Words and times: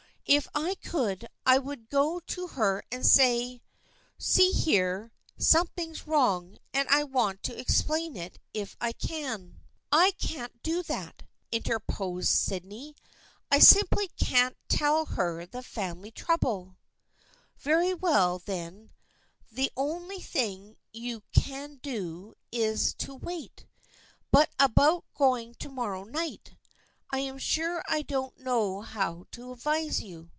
If 0.27 0.47
I 0.55 0.75
could, 0.75 1.27
I 1.45 1.57
would 1.57 1.89
go 1.89 2.21
to 2.21 2.47
her 2.49 2.83
and 2.89 3.05
say, 3.05 3.51
1 3.55 3.59
See 4.17 4.51
here, 4.51 5.11
some 5.37 5.67
thing's 5.67 6.07
wrong 6.07 6.57
and 6.73 6.87
I 6.87 7.03
want 7.03 7.43
to 7.43 7.59
explain 7.59 8.15
it 8.15 8.39
if 8.53 8.77
I 8.79 8.93
can.'" 8.93 9.59
118 9.89 9.91
THE 9.91 9.91
FRIENDSHIP 9.91 9.91
OF 9.91 9.99
ANNE 9.99 9.99
"I 9.99 10.25
can't 10.25 10.63
do 10.63 10.83
that," 10.83 11.23
interposed 11.51 12.29
Sydney." 12.29 12.95
I 13.51 13.59
simply 13.59 14.07
can't 14.09 14.55
tell 14.69 15.03
her 15.05 15.45
the 15.47 15.61
family 15.63 16.11
trouble."" 16.11 16.77
Very 17.57 17.93
well, 17.93 18.39
then, 18.39 18.91
the 19.51 19.69
only 19.75 20.21
thing 20.21 20.77
you 20.93 21.23
can 21.33 21.75
do 21.83 22.35
is 22.53 22.93
to 22.99 23.15
wait. 23.15 23.65
But 24.31 24.49
about 24.57 25.03
going 25.13 25.55
to 25.55 25.67
morrow 25.67 26.05
night. 26.05 26.55
I 27.13 27.19
am 27.19 27.39
sure 27.39 27.83
I 27.89 28.03
don't 28.03 28.39
know 28.39 28.79
how 28.79 29.25
to 29.31 29.51
advise 29.51 29.99
you." 30.01 30.29